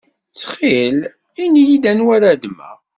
[0.31, 0.97] Ttxil
[1.43, 2.77] ini-iyi-d anwa ara ddmeɣ.